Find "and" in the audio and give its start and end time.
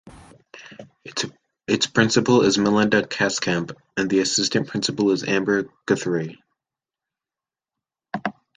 3.95-4.09